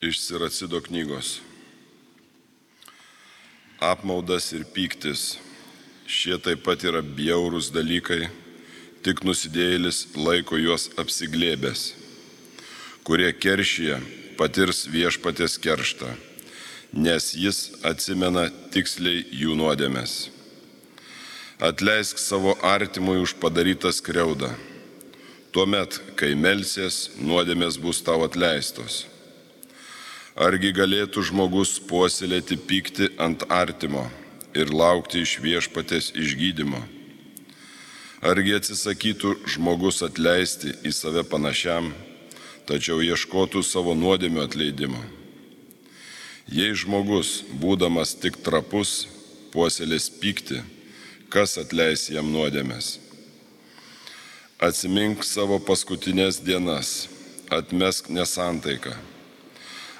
Iš 0.00 0.18
Siracido 0.20 0.80
knygos. 0.80 1.40
Apmaudas 3.80 4.52
ir 4.52 4.66
pyktis. 4.74 5.38
Šie 6.06 6.36
taip 6.36 6.60
pat 6.66 6.84
yra 6.84 7.00
bjaurūs 7.00 7.70
dalykai, 7.72 8.28
tik 9.00 9.24
nusidėjėlis 9.24 10.02
laiko 10.20 10.60
juos 10.60 10.90
apsiglėbęs. 11.00 11.86
Kurie 13.08 13.32
keršyje 13.32 13.96
patirs 14.36 14.84
viešpatės 14.92 15.56
kerštą, 15.64 16.12
nes 16.92 17.32
jis 17.32 17.64
atsimena 17.80 18.50
tiksliai 18.76 19.24
jų 19.32 19.56
nuodėmės. 19.56 20.28
Atleisk 21.56 22.20
savo 22.20 22.52
artimui 22.60 23.16
už 23.24 23.38
padarytą 23.40 23.96
skriaudą. 23.96 24.52
Tuomet, 25.56 26.02
kai 26.20 26.34
melsies, 26.36 27.06
nuodėmės 27.16 27.80
bus 27.80 28.04
tau 28.04 28.20
atleistos. 28.28 29.06
Argi 30.36 30.68
galėtų 30.76 31.22
žmogus 31.30 31.78
puoselėti 31.88 32.58
pykti 32.60 33.06
ant 33.24 33.46
artimo 33.48 34.02
ir 34.52 34.68
laukti 34.68 35.22
iš 35.24 35.38
viešpatės 35.40 36.10
išgydymo? 36.12 36.82
Argi 38.20 38.52
atsisakytų 38.58 39.32
žmogus 39.54 40.02
atleisti 40.04 40.74
į 40.84 40.92
save 40.92 41.24
panašiam, 41.24 41.88
tačiau 42.68 43.00
ieškotų 43.00 43.64
savo 43.64 43.96
nuodėmio 43.96 44.44
atleidimo? 44.44 45.00
Jei 46.52 46.76
žmogus, 46.76 47.40
būdamas 47.56 48.12
tik 48.20 48.36
trapus, 48.44 49.08
puoselės 49.56 50.12
pykti, 50.20 50.60
kas 51.32 51.56
atleis 51.64 52.10
jam 52.12 52.28
nuodėmės? 52.36 52.98
Atsimink 54.60 55.24
savo 55.24 55.56
paskutinės 55.64 56.44
dienas, 56.44 57.06
atmesk 57.48 58.12
nesantaiką 58.12 59.15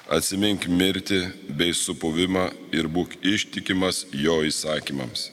atsimink 0.07 0.67
mirtį 0.71 1.19
bei 1.59 1.73
supuvimą 1.75 2.47
ir 2.75 2.87
būk 2.87 3.17
ištikimas 3.33 4.05
jo 4.15 4.39
įsakymams. 4.47 5.31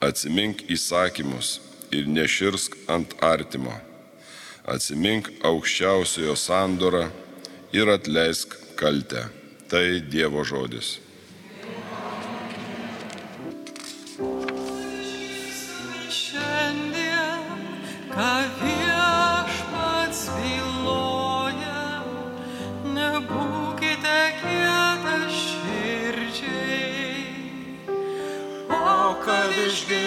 Atsimink 0.00 0.64
įsakymus 0.72 1.58
ir 1.92 2.08
neširsk 2.08 2.78
ant 2.88 3.12
artimo. 3.20 3.74
Atsimink 4.64 5.28
aukščiausiojo 5.44 6.36
sandorą 6.36 7.10
ir 7.76 7.92
atleisk 7.92 8.56
kaltę. 8.80 9.28
Tai 9.70 10.00
Dievo 10.10 10.42
žodis. 10.42 10.98
Šiandien, 16.10 16.39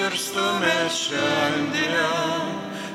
išgirstume 0.03 0.89
šiandien, 0.91 2.47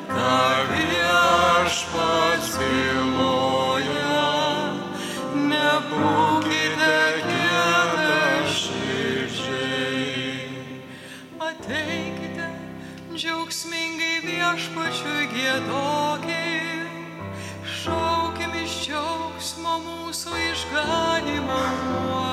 ką 0.09 0.69
viešpats 0.69 2.51
byloja, 2.61 4.29
nebūkite 5.33 7.01
kieta 7.25 8.45
širdžiai. 8.53 9.89
Ateikite, 11.41 12.49
džiaugsmingai 13.17 14.21
viešpačiui 14.29 15.25
gėdokim, 15.33 16.87
šaukim 17.65 18.53
iš 18.65 18.73
džiaugsmo 18.85 19.75
mūsų 19.89 20.31
išganimo 20.53 22.28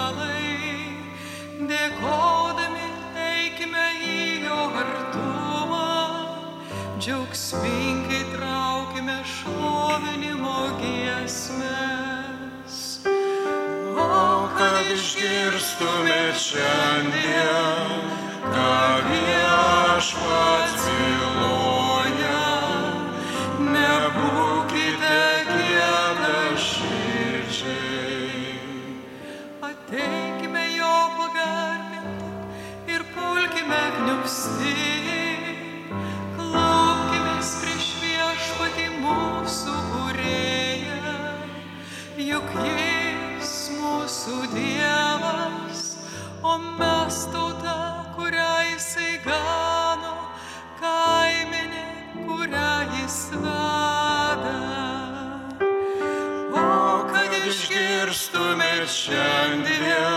džiaugsmingai 7.05 8.23
traukime 8.33 9.19
šlovinimo 9.29 10.53
giesmės. 10.79 12.77
O 13.05 14.07
kad 14.57 14.89
išgirstume 14.89 16.17
šiandien, 16.33 18.09
ką 18.55 18.73
viešpats 19.11 20.89
byloja, 20.89 21.64
jis 42.63 43.51
mūsų 43.75 44.35
Dievas, 44.53 45.81
o 46.43 46.55
mes 46.79 47.17
tauta, 47.33 47.75
kurią 48.15 48.51
jisai 48.71 49.17
gano, 49.25 50.15
kaiminė, 50.79 51.85
kurią 52.27 52.73
jis 52.95 53.19
veda. 53.43 54.57
O 56.55 57.03
kad 57.11 57.39
išgirstume 57.41 58.73
šiandien, 58.87 60.14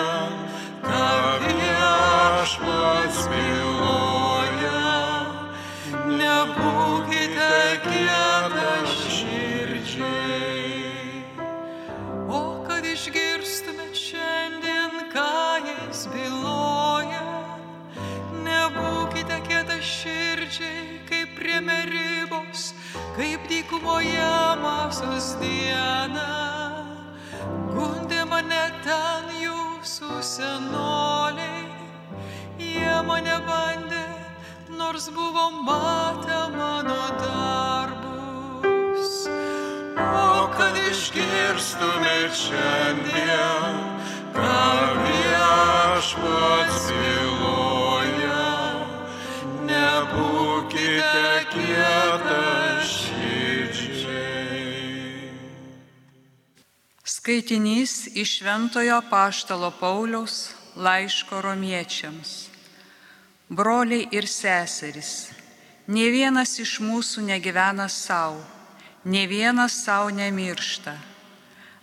masos 23.84 25.36
diena. 25.40 26.28
Gundė 27.74 28.24
mane 28.26 28.64
ten 28.84 29.24
jūsų 29.42 30.22
senoliai, 30.22 31.66
jie 32.58 33.02
mane 33.06 33.38
bandė, 33.46 34.06
nors 34.70 35.10
buvo 35.10 35.50
matę 35.62 36.40
mano 36.56 37.02
darbus. 37.22 39.14
O 39.98 40.48
kad 40.56 40.76
išgirstume 40.88 42.18
šiandien, 42.32 43.87
Skaitinys 57.38 58.08
iš 58.14 58.38
Šventojo 58.38 59.02
Paštalo 59.10 59.70
Pauliaus 59.70 60.50
laiško 60.74 61.38
romiečiams. 61.40 62.48
Broliai 63.48 64.08
ir 64.10 64.26
seserys, 64.26 65.30
ne 65.86 66.08
vienas 66.10 66.56
iš 66.58 66.80
mūsų 66.82 67.22
negyvena 67.28 67.86
savo, 67.86 68.42
ne 69.04 69.22
vienas 69.30 69.78
savo 69.84 70.10
nemiršta. 70.10 70.96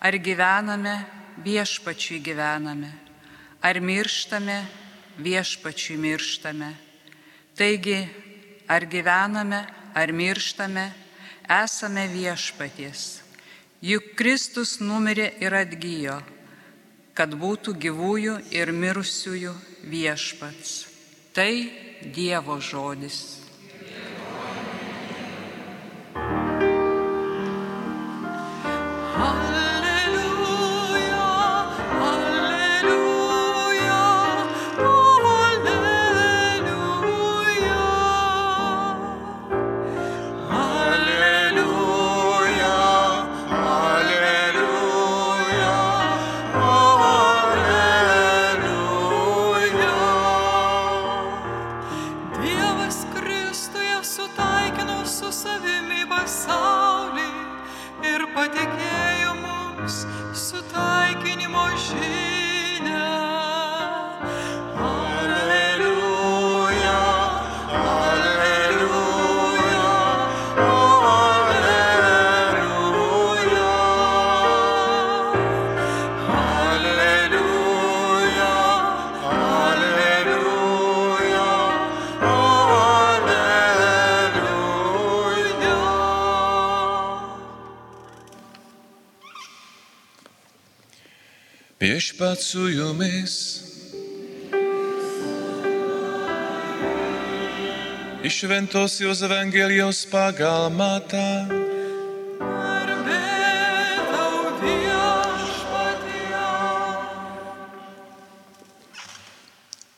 Ar 0.04 0.20
gyvename, 0.20 0.98
viešpačiui 1.40 2.20
gyvename, 2.20 2.92
ar 3.64 3.80
mirštame, 3.80 4.60
viešpačiui 5.24 5.96
mirštame. 5.96 6.74
Taigi, 7.56 8.02
ar 8.68 8.84
gyvename, 8.92 9.64
ar 9.96 10.12
mirštame, 10.12 10.90
esame 11.48 12.12
viešpaties. 12.12 13.25
Juk 13.86 14.16
Kristus 14.18 14.80
numirė 14.82 15.28
ir 15.44 15.54
atgyjo, 15.54 16.16
kad 17.14 17.36
būtų 17.38 17.76
gyvųjų 17.84 18.40
ir 18.56 18.72
mirusiųjų 18.74 19.54
viešpats. 19.92 20.72
Tai 21.36 21.52
Dievo 22.16 22.58
žodis. 22.64 23.45
Viešpats 92.06 92.44
su 92.46 92.70
jumis. 92.70 93.62
Iš 98.24 98.36
Šventosios 98.40 99.22
Evangelijos 99.22 100.06
pagal 100.12 100.70
Matą. 100.70 101.50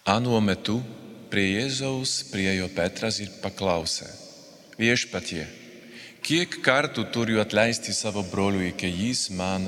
Anuo 0.06 0.40
metu 0.40 0.80
prie 1.30 1.58
Jėzaus 1.58 2.14
priejo 2.32 2.70
Petras 2.72 3.20
ir 3.20 3.34
paklausė, 3.42 4.08
viešpatie, 4.80 5.44
kiek 6.24 6.56
kartų 6.64 7.04
turiu 7.12 7.44
atleisti 7.44 7.92
savo 7.92 8.24
broliui, 8.32 8.72
kai 8.80 8.94
jis 8.96 9.26
man, 9.36 9.68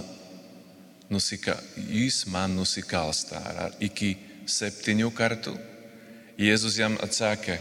nusika, 1.09 1.57
jis 1.75 2.25
man 2.29 2.56
nusikalsta, 2.57 3.41
ar 3.41 3.75
iki 3.79 4.15
septynių 4.50 5.11
kartų? 5.15 5.56
Jėzus 6.39 6.77
jam 6.79 6.95
atsakė, 7.03 7.59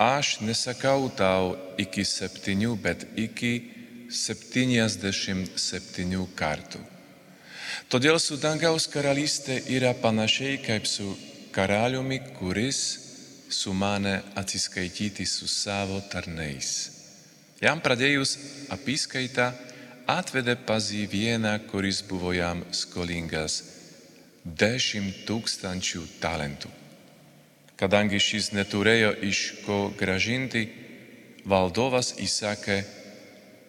aš 0.00 0.40
nesakau 0.40 1.10
tau 1.12 1.56
iki 1.78 2.04
septynių, 2.04 2.76
bet 2.80 3.04
iki 3.16 3.54
septyniasdešimt 4.08 5.58
septynių 5.60 6.28
kartų. 6.38 6.80
Todėl 7.92 8.18
su 8.22 8.38
dangaus 8.40 8.86
karalystė 8.90 9.60
yra 9.76 9.92
panašiai 9.94 10.58
kaip 10.64 10.86
su 10.88 11.12
karaliumi, 11.54 12.18
kuris 12.38 12.80
sumanė 13.52 14.20
atsiskaityti 14.38 15.26
su 15.26 15.46
savo 15.50 16.00
tarnais. 16.10 16.70
Jam 17.62 17.80
pradėjus 17.80 18.36
apskaitą, 18.74 19.52
atvedė 20.06 20.56
pas 20.66 20.90
jį 20.92 21.06
vieną, 21.10 21.58
kuris 21.70 22.02
buvo 22.06 22.32
jam 22.34 22.62
skolingas 22.70 23.62
dešimt 24.46 25.24
tūkstančių 25.26 26.02
talentų. 26.22 26.70
Kadangi 27.76 28.20
šis 28.22 28.52
neturėjo 28.56 29.10
iš 29.26 29.40
ko 29.66 29.78
gražinti, 29.98 30.68
valdovas 31.44 32.14
įsakė 32.22 32.78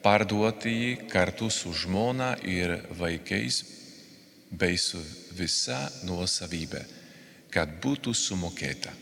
parduoti 0.06 0.72
jį 0.72 0.92
kartu 1.12 1.50
su 1.52 1.74
žmona 1.74 2.36
ir 2.46 2.78
vaikais 3.00 3.64
bei 4.52 4.78
su 4.80 5.02
visa 5.36 5.82
nuosavybė, 6.08 6.86
kad 7.52 7.74
būtų 7.84 8.14
sumokėta. 8.16 8.94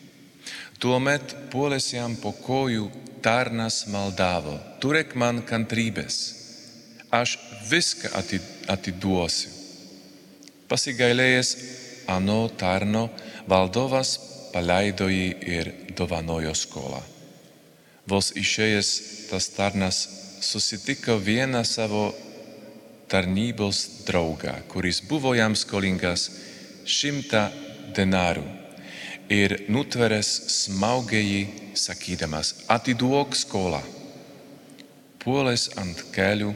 Tuomet 0.80 1.36
puolęs 1.52 1.92
jam 1.94 2.16
po 2.22 2.32
kojų 2.34 2.90
tarnas 3.26 3.86
maldavo, 3.92 4.58
turėk 4.82 5.16
man 5.18 5.44
kantrybės, 5.46 6.18
aš 7.22 7.38
viską 7.70 8.12
atiduosiu. 8.72 9.52
Pasigailėjęs 10.70 11.52
ano 12.10 12.46
tarno, 12.58 13.08
valdovas 13.50 14.16
paleido 14.54 15.08
jį 15.12 15.28
ir 15.58 15.72
dovanojo 15.98 16.54
skolą. 16.58 17.02
Vos 18.10 18.32
išėjęs 18.38 18.90
tas 19.30 19.50
tarnas 19.54 20.02
susitiko 20.46 21.18
vieną 21.18 21.64
savo 21.66 22.12
tarnybos 23.10 24.06
draugą, 24.06 24.54
kuris 24.70 25.02
buvo 25.10 25.34
jam 25.38 25.56
skolingas 25.58 26.30
šimtą 26.86 27.48
denarų 27.98 28.46
ir 29.34 29.58
nutveręs 29.70 30.30
smaugė 30.54 31.22
jį, 31.22 31.42
sakydamas, 31.78 32.54
atiduok 32.70 33.36
skolą. 33.38 33.82
Puolęs 35.24 35.72
ant 35.82 36.04
kelių, 36.14 36.54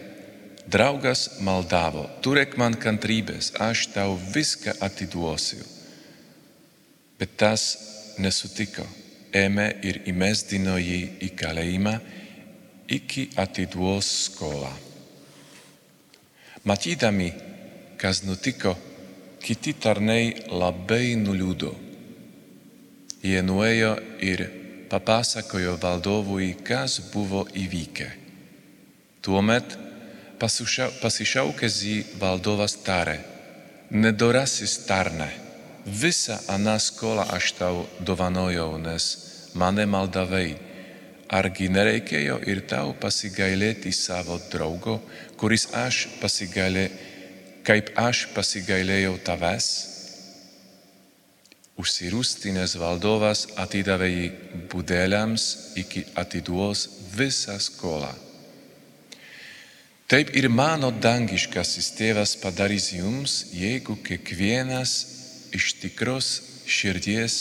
draugas 0.69 1.39
maldavo, 1.45 2.05
turėk 2.23 2.55
man 2.61 2.75
kantrybės, 2.77 3.53
aš 3.59 3.87
tau 3.95 4.15
viską 4.33 4.75
atiduosiu. 4.85 5.63
Bet 7.19 7.35
tas 7.41 7.63
nesutiko, 8.21 8.85
ėmė 9.35 9.67
ir 9.85 10.01
įmesdino 10.09 10.77
jį 10.79 11.01
į 11.25 11.31
kalėjimą, 11.39 11.95
iki 12.89 13.29
atiduos 13.37 14.09
skolą. 14.27 14.71
Matydami, 16.69 17.31
kas 17.99 18.23
nutiko, 18.27 18.75
kiti 19.43 19.73
tarnai 19.73 20.49
labai 20.51 21.15
nuliūdo. 21.19 21.73
Jie 23.23 23.41
nuėjo 23.43 23.93
ir 24.23 24.45
papasakojo 24.91 25.75
valdovui, 25.81 26.53
kas 26.65 26.99
buvo 27.13 27.45
įvykę. 27.51 28.09
Tuomet 29.23 29.88
pasišaukęs 30.39 31.77
jį 31.83 31.97
valdovas 32.21 32.77
tarė, 32.85 33.19
nedorasis 33.91 34.77
tarne, 34.87 35.29
visą 35.85 36.37
aną 36.47 36.77
skolą 36.79 37.25
aš 37.35 37.53
tau 37.59 37.85
dovanojau, 38.05 38.77
nes 38.77 39.05
mane 39.53 39.85
maldavai. 39.85 40.57
Argi 41.29 41.67
nereikėjo 41.69 42.39
ir 42.49 42.63
tau 42.65 42.95
pasigailėti 42.97 43.91
savo 43.93 44.39
draugo, 44.49 44.95
kuris 45.37 45.67
aš 45.77 46.07
pasigailė, 46.17 46.87
kaip 47.61 47.91
aš 48.01 48.23
pasigailėjau 48.33 49.13
tavęs? 49.27 49.67
Užsirūstinės 51.79 52.73
valdovas 52.81 53.45
atidavė 53.61 54.09
jį 54.09 54.31
būdeliams 54.73 55.45
iki 55.79 56.01
atiduos 56.17 56.87
visą 57.13 57.59
skolą. 57.61 58.09
Taip 60.09 60.31
ir 60.33 60.47
mano 60.49 60.87
dangiškasis 60.89 61.91
tėvas 61.93 62.31
padarys 62.41 62.87
jums, 62.95 63.33
jeigu 63.53 63.93
kiekvienas 64.01 64.93
iš 65.53 65.75
tikros 65.83 66.29
širdies 66.65 67.35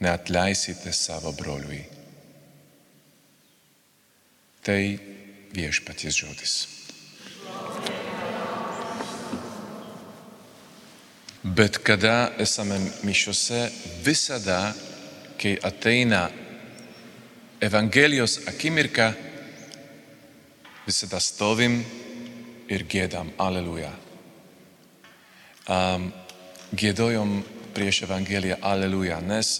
neatleisite 0.00 0.94
savo 0.96 1.34
broliui. 1.36 1.82
Tai 4.64 4.80
viešpaties 5.52 6.16
žodis. 6.22 6.54
Bet 11.42 11.76
kada 11.84 12.30
esame 12.40 12.78
mišiuose, 13.04 13.66
visada, 14.06 14.72
kai 15.36 15.58
ateina 15.60 16.30
Evangelijos 17.60 18.38
akimirka, 18.48 19.10
visada 20.86 21.20
stovim 21.20 21.80
ir 22.72 22.84
gėdam 22.88 23.30
Aleluja. 23.38 23.92
Um, 25.70 26.10
gėdojom 26.74 27.38
prieš 27.72 28.02
Evangeliją 28.06 28.58
Aleluja, 28.66 29.20
nes, 29.22 29.52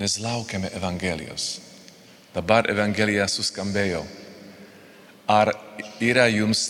nes 0.00 0.18
laukiame 0.22 0.70
Evangelijos. 0.74 1.58
Dabar 2.34 2.68
Evangelija 2.70 3.28
suskambėjo. 3.30 4.02
Ar 5.28 5.52
yra 6.00 6.26
jums 6.32 6.64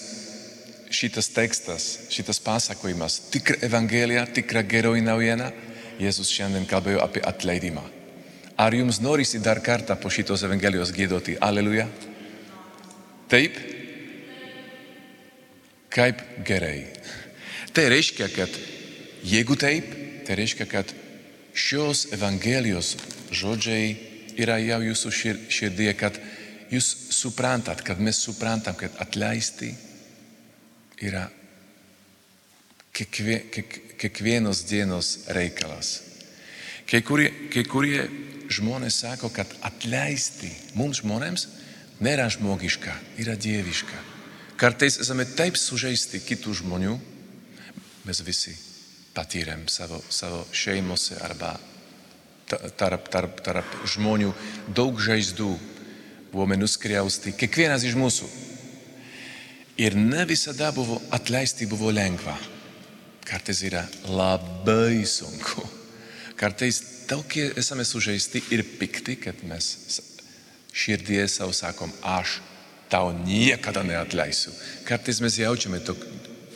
šitas 0.91 1.29
tekstas, 1.31 1.87
šitas 2.11 2.41
pasakojimas 2.43 3.21
tikra 3.33 3.59
Evangelija, 3.63 4.27
tikra 4.35 4.63
geroji 4.67 5.05
naujiena? 5.07 5.53
Jėzus 5.99 6.31
šiandien 6.31 6.67
kalbėjo 6.71 7.03
apie 7.03 7.23
atleidimą. 7.27 7.83
Ar 8.59 8.75
jums 8.75 9.01
norisi 9.03 9.41
dar 9.43 9.61
kartą 9.63 9.97
po 9.99 10.11
šitos 10.11 10.45
Evangelijos 10.47 10.93
gėdoti 10.95 11.37
Aleluja? 11.43 11.89
Taip? 13.29 13.59
Kaip 15.93 16.23
gerai. 16.47 16.87
Tai 17.77 17.85
reiškia, 17.93 18.29
kad 18.33 18.55
jeigu 19.27 19.57
taip, 19.61 19.91
tai 20.27 20.37
reiškia, 20.39 20.67
kad 20.69 20.93
šios 21.53 22.07
Evangelijos 22.17 22.95
žodžiai 23.35 23.97
yra 24.39 24.59
jau 24.63 24.81
jūsų 24.87 25.13
širdie, 25.51 25.91
kad 25.99 26.17
jūs 26.73 26.89
suprantat, 27.17 27.83
kad 27.85 28.01
mes 28.01 28.21
suprantam, 28.23 28.77
kad 28.79 28.95
atleisti 29.03 29.73
yra 31.03 31.27
kiekvie, 32.97 33.39
kiek, 33.53 33.79
kiekvienos 34.01 34.65
dienos 34.69 35.13
reikalas. 35.35 35.99
Kai 36.89 37.03
kurie, 37.05 37.29
kai 37.53 37.65
kurie 37.69 38.07
žmonės 38.49 39.03
sako, 39.05 39.29
kad 39.35 39.51
atleisti 39.67 40.51
mums 40.79 41.03
žmonėms 41.03 41.47
nėra 42.05 42.29
žmogiška, 42.31 42.95
yra 43.19 43.37
dieviška. 43.39 44.05
Kartais 44.59 44.99
esame 45.03 45.27
taip 45.39 45.59
sužeisti 45.59 46.21
kitų 46.27 46.55
žmonių, 46.63 46.97
mes 48.09 48.23
visi 48.27 48.55
patyrėm 49.15 49.67
savo, 49.71 50.01
savo 50.11 50.45
šeimose 50.55 51.19
arba 51.23 51.55
tarp, 52.49 53.09
tarp, 53.13 53.41
tarp 53.45 53.79
žmonių 53.87 54.33
daug 54.75 54.99
žaizdų, 55.03 55.53
buvome 56.33 56.59
nuskriausti, 56.61 57.35
kiekvienas 57.39 57.87
iš 57.87 57.97
mūsų. 57.99 58.29
Ir 59.79 59.95
ne 59.95 60.25
visada 60.27 60.73
buvo 60.75 60.99
atleisti 61.15 61.69
buvo 61.71 61.93
lengva. 61.95 62.35
Kartais 63.29 63.61
yra 63.63 63.85
labai 64.09 65.05
sunku. 65.07 65.63
Kartais 66.39 66.81
tokie 67.11 67.51
esame 67.61 67.85
sužeisti 67.87 68.43
ir 68.55 68.65
pikti, 68.79 69.19
kad 69.23 69.39
mes 69.47 69.69
širdie 70.73 71.27
savo 71.29 71.53
sakom, 71.53 71.93
aš 72.03 72.39
tau 72.89 73.13
niekada 73.13 73.85
neatleisiu. 73.85 74.53
Kartais 74.89 75.21
mes 75.21 75.39
jaučiame 75.39 75.81
tok, 75.85 76.01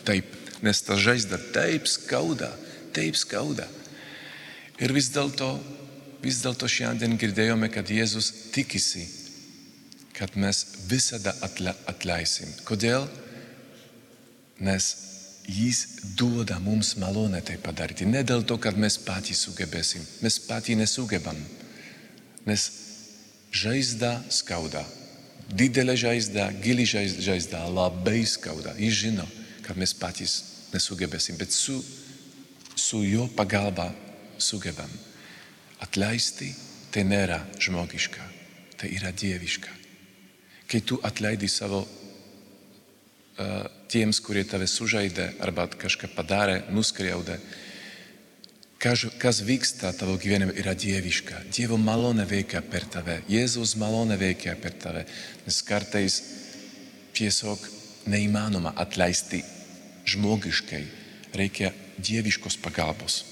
taip, 0.07 0.28
nes 0.64 0.83
ta 0.83 0.97
žaizda 0.97 1.38
taip 1.52 1.88
skauda, 1.90 2.50
taip 2.97 3.19
skauda. 3.19 3.69
Ir 4.83 4.95
vis 4.97 5.11
dėlto, 5.14 5.54
vis 6.25 6.40
dėlto 6.42 6.69
šiandien 6.69 7.19
girdėjome, 7.21 7.69
kad 7.73 7.90
Jėzus 7.92 8.33
tikisi, 8.54 9.04
kad 10.16 10.37
mes 10.37 10.64
visada 10.88 11.35
atle, 11.45 11.75
atleisim. 11.90 12.52
Kodėl? 12.69 13.09
Nes 14.62 14.92
Jis 15.49 15.87
duoda 16.16 16.59
mums 16.59 16.97
malonę 16.97 17.40
tai 17.42 17.57
padaryti. 17.59 18.07
Ne 18.07 18.23
dėl 18.23 18.45
to, 18.47 18.59
kad 18.62 18.78
mes 18.78 18.95
patys 19.02 19.42
sugebėsim. 19.42 20.04
Mes 20.23 20.38
patys 20.38 20.78
nesugebam. 20.78 21.38
Nes 22.47 22.69
žaizda 23.52 24.16
skauda. 24.32 24.82
Didelė 25.52 25.97
žaizda, 26.00 26.49
gili 26.64 26.87
žaizda, 26.88 27.66
labai 27.68 28.25
skauda. 28.26 28.73
Jis 28.80 29.00
žino, 29.04 29.26
kad 29.66 29.76
mes 29.76 29.92
patys 29.92 30.38
nesugebėsim, 30.73 31.37
bet 31.37 31.52
su, 31.52 31.76
su 32.76 33.02
jo 33.04 33.28
pagalba 33.37 33.90
sugebam. 34.40 34.90
Atleisti 35.85 36.52
tai 36.92 37.04
nėra 37.04 37.42
žmogiška, 37.61 38.25
tai 38.80 38.94
yra 38.97 39.12
dieviška. 39.12 39.80
Kai 40.71 40.80
tu 40.80 40.97
atleidi 41.04 41.50
savo 41.52 41.82
uh, 41.85 43.66
tiems, 43.92 44.23
kurie 44.25 44.44
tave 44.49 44.68
sužaidė 44.71 45.35
arba 45.44 45.66
kažką 45.68 46.09
padarė, 46.16 46.62
nuskriaudė, 46.73 47.37
kas, 48.83 49.07
kas 49.19 49.43
vyksta 49.47 49.93
tavo 49.95 50.17
gyvenime 50.19 50.55
yra 50.59 50.75
dieviška. 50.75 51.45
Dievo 51.55 51.79
malonė 51.79 52.27
veikia 52.29 52.62
per 52.67 52.87
tave, 52.91 53.21
Jėzaus 53.31 53.77
malonė 53.79 54.19
veikia 54.19 54.57
per 54.59 54.75
tave, 54.75 55.05
nes 55.47 55.61
kartais 55.67 56.19
tiesiog 57.15 57.62
neįmanoma 58.11 58.75
atleisti 58.83 59.43
žmogiškai, 60.11 60.83
reikia 61.39 61.71
dieviškos 62.03 62.59
pagalbos. 62.65 63.23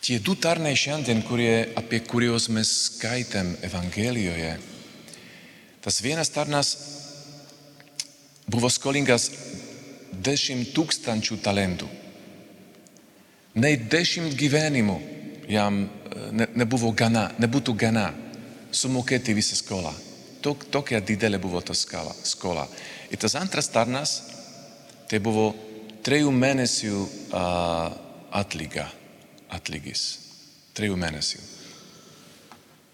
Tie 0.00 0.20
du 0.22 0.36
tarnai 0.38 0.76
šiandien, 0.78 1.20
kurie, 1.26 1.66
apie 1.76 2.00
kuriuos 2.06 2.46
mes 2.54 2.70
skaitėm 2.86 3.56
Evangelijoje, 3.66 4.54
tas 5.82 6.00
vienas 6.00 6.30
tarnas 6.32 6.72
buvo 8.46 8.70
skolingas 8.70 9.28
10 10.22 10.72
tūkstančių 10.72 11.40
talentų. 11.42 11.90
Nei 13.56 13.78
10 13.80 14.34
gyvenimų 14.36 14.96
jam 15.48 15.86
ne, 16.32 16.48
nebuvo 16.54 16.90
gana, 16.96 17.30
nebūtų 17.40 17.74
gana 17.78 18.10
sumokėti 18.74 19.34
visą 19.36 19.56
skolą. 19.58 19.92
Tok, 20.44 20.66
tokia 20.70 21.00
didelė 21.00 21.40
buvo 21.42 21.62
ta 21.64 21.74
skala, 21.74 22.12
skola. 22.26 22.66
Ir 23.10 23.20
tas 23.22 23.34
antras 23.38 23.70
tarnas, 23.72 24.18
tai 25.10 25.18
buvo 25.22 25.48
trejų 26.06 26.30
mėnesių 26.34 26.96
uh, 27.00 27.96
atlyga, 28.36 28.86
atlygis. 29.56 30.04
Trejų 30.76 30.98
mėnesių. 31.00 31.40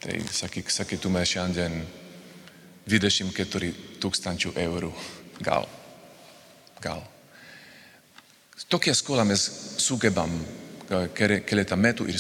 Tai 0.03 0.19
sakyk, 0.35 0.71
sakytume 0.71 1.23
šiandien 1.27 1.83
24 2.91 3.73
tūkstančių 4.03 4.55
eurų. 4.65 4.93
Gal. 5.43 5.67
Gal. 6.83 7.03
Tokia 8.69 8.95
skola 8.95 9.25
mes 9.25 9.43
sugebam 9.83 10.33
keletą 11.17 11.77
metų 11.79 12.09
ir 12.11 12.19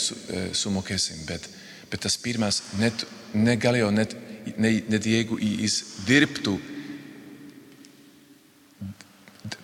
sumokėsim, 0.56 1.25
bet, 1.28 1.49
bet 1.90 2.04
tas 2.06 2.16
pirmas 2.20 2.62
net 2.80 3.04
negalėjo, 3.34 3.90
net, 3.94 4.14
net, 4.56 4.88
net 4.90 5.06
jeigu 5.06 5.38
jis 5.40 5.78
dirbtų 6.08 6.58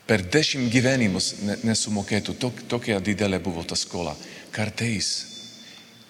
per 0.09 0.25
dešimt 0.25 0.71
gyvenimus 0.73 1.35
nesumokėtų, 1.69 2.35
tok, 2.41 2.63
tokia 2.69 2.97
didelė 3.05 3.41
buvo 3.45 3.65
ta 3.69 3.77
skola. 3.77 4.15
Kartais, 4.53 5.11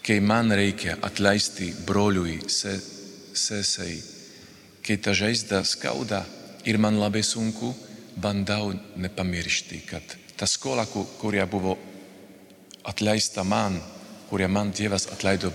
kai 0.06 0.20
man 0.22 0.54
reikia 0.54 0.96
atleisti 1.02 1.72
broliui, 1.86 2.38
se, 2.46 2.76
sesai, 3.34 3.98
kai 4.86 4.96
ta 5.02 5.14
žaizda 5.18 5.64
skauda 5.66 6.22
ir 6.68 6.78
man 6.78 7.00
labai 7.02 7.24
sunku, 7.26 7.74
bandau 8.18 8.72
nepamiršti, 8.98 9.82
kad 9.90 10.16
ta 10.38 10.46
skola, 10.46 10.86
kuria 11.18 11.46
buvo 11.46 11.76
atleista 12.86 13.44
man, 13.44 13.80
kurią 14.30 14.48
man 14.48 14.70
Dievas 14.72 15.08
atleido, 15.12 15.52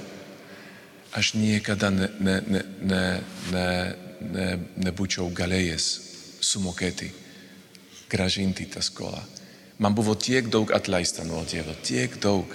aš 1.14 1.34
niekada 1.34 1.90
ne, 1.90 2.10
ne, 2.20 2.42
ne, 2.48 2.64
ne, 2.82 3.04
ne, 3.52 3.68
ne, 4.34 4.48
nebūčiau 4.86 5.30
galėjęs 5.36 5.88
sumokėti, 6.44 7.12
gražinti 8.12 8.68
tą 8.70 8.84
skolą. 8.84 9.22
Man 9.80 9.96
buvo 9.96 10.16
tiek 10.16 10.50
daug 10.52 10.72
atleista 10.76 11.24
nuo 11.24 11.46
Dievo, 11.50 11.74
tiek 11.84 12.20
daug. 12.22 12.52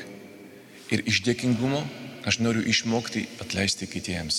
Ir 0.92 1.02
iš 1.08 1.22
dėkingumo 1.26 1.82
aš 2.28 2.38
noriu 2.44 2.62
išmokti 2.62 3.26
atleisti 3.42 3.88
kitiems. 3.90 4.38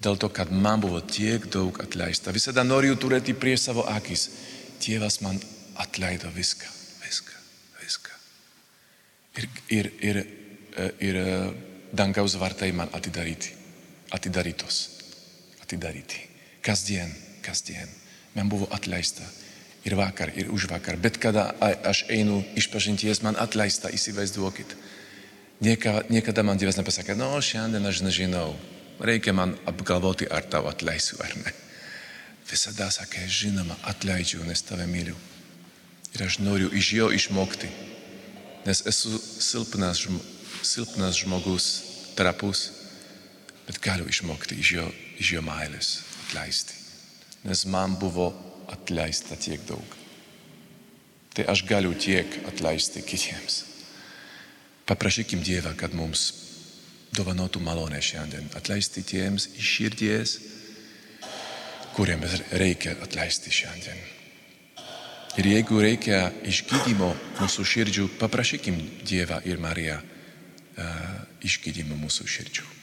Dėl 0.00 0.16
to, 0.16 0.30
kad 0.32 0.50
man 0.52 0.80
buvo 0.80 1.00
tiek 1.04 1.44
daug 1.52 1.76
atleista. 1.84 2.32
Visada 2.32 2.64
noriu 2.64 2.96
turėti 2.96 3.36
prieš 3.36 3.68
savo 3.68 3.84
akis. 3.88 4.28
Dievas 4.80 5.20
man 5.20 5.36
atleido 5.80 6.30
viską, 6.34 6.68
viską, 7.04 7.42
viską. 7.80 8.16
Ir, 9.40 9.48
ir, 9.68 9.90
ir, 10.04 10.22
ir 11.00 11.20
dangaus 11.96 12.36
vartai 12.38 12.72
man 12.76 12.90
atidaryti, 12.92 13.54
atidarytos, 14.12 14.80
atidaryti. 15.62 16.26
Kasdien, 16.62 17.12
kasdien. 17.42 17.88
Man 18.34 18.48
buvo 18.48 18.68
atleista. 18.70 19.24
Ir 19.84 19.96
vakar, 19.96 20.28
ir 20.36 20.50
už 20.52 20.68
vakar. 20.68 20.98
Bet 21.00 21.16
kada 21.16 21.54
aš 21.88 22.04
einu 22.12 22.42
išpažinties, 22.60 23.22
man 23.24 23.38
atleista, 23.40 23.88
įsivaizduokit. 23.88 24.76
Niekada, 25.64 26.04
niekada 26.12 26.44
man 26.44 26.60
Dievas 26.60 26.76
nepasakė, 26.76 27.16
no, 27.16 27.32
šiandien 27.40 27.88
aš 27.88 28.02
nežinau. 28.04 28.52
Reikia 29.00 29.32
man 29.32 29.56
apgalvoti, 29.68 30.28
ar 30.28 30.44
tau 30.44 30.68
atleisiu 30.68 31.16
ar 31.24 31.32
ne. 31.40 31.52
Visada 32.50 32.90
sakė, 32.92 33.24
žinoma, 33.24 33.78
atleidžiu, 33.88 34.44
nes 34.44 34.60
tave 34.68 34.84
myliu. 34.90 35.16
Ir 36.14 36.26
aš 36.26 36.40
noriu 36.42 36.70
iš 36.74 36.92
jo 36.92 37.08
išmokti, 37.14 37.70
nes 38.66 38.82
esu 38.86 39.14
silpnas, 39.20 40.02
silpnas 40.62 41.20
žmogus, 41.22 41.68
trapus, 42.18 42.66
bet 43.66 43.78
galiu 43.84 44.08
išmokti 44.10 44.58
iš 44.58 44.72
jo, 44.74 44.86
iš 45.22 45.32
jo 45.36 45.42
meilės 45.46 46.00
atleisti. 46.26 46.76
Nes 47.46 47.64
man 47.70 47.96
buvo 48.00 48.32
atleista 48.68 49.38
tiek 49.38 49.62
daug. 49.68 49.96
Tai 51.34 51.46
aš 51.52 51.64
galiu 51.64 51.94
tiek 51.94 52.26
atleisti 52.50 53.02
kitiems. 53.06 53.64
Paprašykim 54.90 55.44
Dievą, 55.46 55.76
kad 55.78 55.94
mums 55.94 56.32
dovanotų 57.14 57.62
malonę 57.62 58.00
šiandien. 58.02 58.50
Atleisti 58.58 59.04
tiems 59.06 59.46
iš 59.54 59.74
širdies, 59.76 60.38
kuriems 61.94 62.40
reikia 62.58 62.96
atleisti 63.02 63.54
šiandien. 63.54 64.19
Ir 65.38 65.46
jeigu 65.46 65.78
reikia 65.78 66.24
išgydymo 66.42 67.12
mūsų 67.38 67.66
širdžių, 67.72 68.08
paprašykim 68.18 68.80
Dievą 69.06 69.38
ir 69.46 69.62
Mariją 69.62 70.00
uh, 70.02 70.90
išgydymo 71.46 71.94
mūsų 72.00 72.26
širdžių. 72.26 72.79